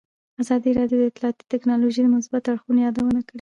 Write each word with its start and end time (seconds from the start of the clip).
ازادي 0.41 0.71
راډیو 0.79 0.97
د 0.99 1.03
اطلاعاتی 1.09 1.43
تکنالوژي 1.53 2.01
د 2.03 2.09
مثبتو 2.15 2.49
اړخونو 2.53 2.79
یادونه 2.87 3.19
کړې. 3.25 3.29